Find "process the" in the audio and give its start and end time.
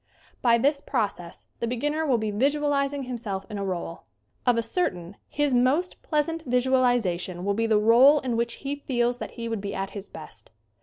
0.81-1.67